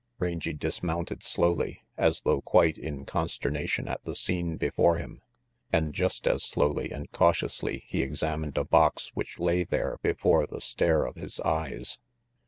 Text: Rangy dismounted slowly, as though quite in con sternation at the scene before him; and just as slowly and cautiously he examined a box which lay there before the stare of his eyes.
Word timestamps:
Rangy 0.17 0.53
dismounted 0.53 1.21
slowly, 1.21 1.83
as 1.95 2.21
though 2.23 2.41
quite 2.41 2.75
in 2.79 3.05
con 3.05 3.27
sternation 3.27 3.87
at 3.87 4.03
the 4.03 4.15
scene 4.15 4.57
before 4.57 4.97
him; 4.97 5.21
and 5.71 5.93
just 5.93 6.25
as 6.25 6.41
slowly 6.43 6.89
and 6.89 7.11
cautiously 7.11 7.83
he 7.85 8.01
examined 8.01 8.57
a 8.57 8.65
box 8.65 9.11
which 9.13 9.37
lay 9.37 9.63
there 9.63 9.99
before 10.01 10.47
the 10.47 10.59
stare 10.59 11.05
of 11.05 11.17
his 11.17 11.39
eyes. 11.41 11.99